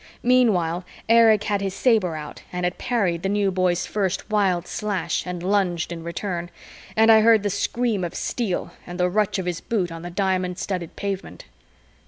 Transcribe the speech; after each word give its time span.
Meanwhile, 0.23 0.83
Erich 1.09 1.43
had 1.43 1.61
his 1.61 1.75
saber 1.75 2.15
out 2.15 2.41
and 2.51 2.65
had 2.65 2.79
parried 2.79 3.21
the 3.21 3.29
New 3.29 3.51
Boy's 3.51 3.85
first 3.85 4.31
wild 4.31 4.65
slash 4.65 5.27
and 5.27 5.43
lunged 5.43 5.91
in 5.91 6.01
return, 6.01 6.49
and 6.95 7.11
I 7.11 7.21
heard 7.21 7.43
the 7.43 7.51
scream 7.51 8.03
of 8.03 8.15
steel 8.15 8.71
and 8.87 8.99
the 8.99 9.07
rutch 9.11 9.37
of 9.37 9.45
his 9.45 9.61
boot 9.61 9.91
on 9.91 10.01
the 10.01 10.09
diamond 10.09 10.57
studded 10.57 10.95
pavement. 10.95 11.45